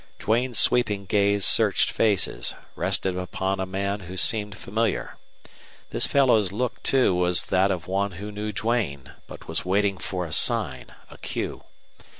[0.17, 5.15] Duane's sweeping gaze searched faces, rested upon a man who seemed familiar.
[5.91, 10.25] This fellow's look, too, was that of one who knew Duane, but was waiting for
[10.25, 11.65] a sign, a cue.